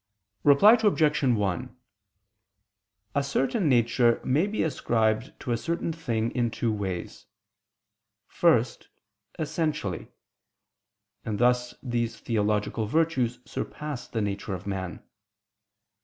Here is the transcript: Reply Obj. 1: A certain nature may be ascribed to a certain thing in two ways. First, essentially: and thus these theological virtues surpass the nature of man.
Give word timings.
Reply 0.43 0.79
Obj. 0.81 1.21
1: 1.23 1.77
A 3.13 3.23
certain 3.23 3.69
nature 3.69 4.19
may 4.23 4.47
be 4.47 4.63
ascribed 4.63 5.39
to 5.41 5.51
a 5.51 5.57
certain 5.57 5.93
thing 5.93 6.31
in 6.31 6.49
two 6.49 6.71
ways. 6.73 7.27
First, 8.27 8.87
essentially: 9.37 10.07
and 11.23 11.37
thus 11.37 11.75
these 11.83 12.19
theological 12.19 12.87
virtues 12.87 13.41
surpass 13.45 14.07
the 14.07 14.21
nature 14.21 14.55
of 14.55 14.65
man. 14.65 15.03